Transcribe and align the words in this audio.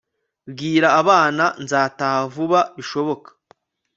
bwira 0.51 0.87
abana 1.01 1.45
nzataha 1.63 2.21
vuba 2.33 2.59
bishoboka 2.75 3.29